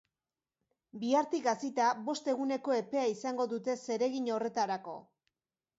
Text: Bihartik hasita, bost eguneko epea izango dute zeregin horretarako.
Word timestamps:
Bihartik 1.03 1.49
hasita, 1.51 1.89
bost 2.09 2.31
eguneko 2.35 2.75
epea 2.81 3.07
izango 3.13 3.49
dute 3.55 3.79
zeregin 3.87 4.35
horretarako. 4.39 5.03